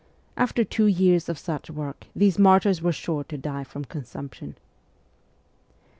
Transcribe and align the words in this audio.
After 0.35 0.63
two 0.63 0.87
years 0.87 1.29
of 1.29 1.37
such 1.37 1.69
work 1.69 2.07
these 2.15 2.39
martyrs 2.39 2.81
were 2.81 2.91
sure 2.91 3.23
to 3.25 3.37
die 3.37 3.63
from 3.63 3.85
consumption. 3.85 4.55